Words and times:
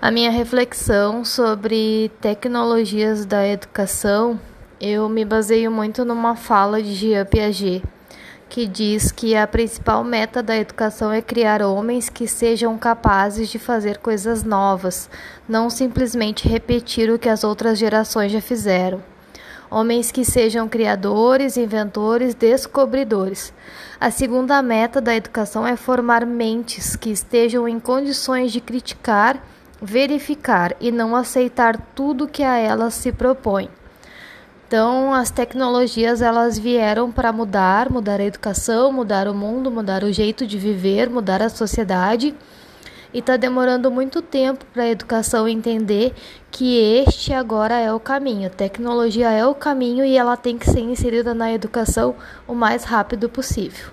A 0.00 0.10
minha 0.10 0.30
reflexão 0.30 1.24
sobre 1.24 2.10
tecnologias 2.20 3.24
da 3.24 3.48
educação, 3.48 4.38
eu 4.78 5.08
me 5.08 5.24
baseio 5.24 5.70
muito 5.70 6.04
numa 6.04 6.36
fala 6.36 6.82
de 6.82 6.94
Jean 6.94 7.24
Piaget, 7.24 7.82
que 8.46 8.66
diz 8.66 9.10
que 9.10 9.34
a 9.34 9.46
principal 9.46 10.04
meta 10.04 10.42
da 10.42 10.54
educação 10.54 11.10
é 11.10 11.22
criar 11.22 11.62
homens 11.62 12.10
que 12.10 12.28
sejam 12.28 12.76
capazes 12.76 13.48
de 13.48 13.58
fazer 13.58 13.96
coisas 13.96 14.44
novas, 14.44 15.08
não 15.48 15.70
simplesmente 15.70 16.46
repetir 16.46 17.10
o 17.10 17.18
que 17.18 17.30
as 17.30 17.42
outras 17.42 17.78
gerações 17.78 18.30
já 18.30 18.40
fizeram. 18.40 19.02
Homens 19.70 20.12
que 20.12 20.26
sejam 20.26 20.68
criadores, 20.68 21.56
inventores, 21.56 22.34
descobridores. 22.34 23.52
A 23.98 24.10
segunda 24.10 24.60
meta 24.60 25.00
da 25.00 25.16
educação 25.16 25.66
é 25.66 25.74
formar 25.74 26.26
mentes 26.26 26.94
que 26.94 27.10
estejam 27.10 27.66
em 27.66 27.80
condições 27.80 28.52
de 28.52 28.60
criticar 28.60 29.42
verificar 29.80 30.74
e 30.80 30.90
não 30.90 31.14
aceitar 31.14 31.76
tudo 31.94 32.28
que 32.28 32.42
a 32.42 32.58
elas 32.58 32.94
se 32.94 33.12
propõe. 33.12 33.68
Então, 34.66 35.14
as 35.14 35.30
tecnologias 35.30 36.20
elas 36.20 36.58
vieram 36.58 37.12
para 37.12 37.32
mudar, 37.32 37.88
mudar 37.88 38.20
a 38.20 38.24
educação, 38.24 38.90
mudar 38.92 39.28
o 39.28 39.34
mundo, 39.34 39.70
mudar 39.70 40.02
o 40.02 40.12
jeito 40.12 40.44
de 40.44 40.58
viver, 40.58 41.08
mudar 41.08 41.40
a 41.40 41.48
sociedade. 41.48 42.34
E 43.14 43.20
está 43.20 43.36
demorando 43.36 43.90
muito 43.90 44.20
tempo 44.20 44.64
para 44.74 44.82
a 44.82 44.88
educação 44.88 45.46
entender 45.46 46.12
que 46.50 46.76
este 46.78 47.32
agora 47.32 47.78
é 47.78 47.92
o 47.92 48.00
caminho. 48.00 48.48
A 48.48 48.50
tecnologia 48.50 49.30
é 49.30 49.46
o 49.46 49.54
caminho 49.54 50.04
e 50.04 50.16
ela 50.16 50.36
tem 50.36 50.58
que 50.58 50.68
ser 50.68 50.80
inserida 50.80 51.32
na 51.32 51.52
educação 51.52 52.16
o 52.48 52.54
mais 52.54 52.82
rápido 52.82 53.28
possível. 53.28 53.86